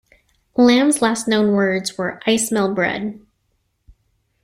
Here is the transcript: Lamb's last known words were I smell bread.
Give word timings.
Lamb's 0.57 0.99
last 1.03 1.27
known 1.27 1.51
words 1.51 1.95
were 1.95 2.19
I 2.25 2.35
smell 2.35 2.73
bread. 2.73 3.19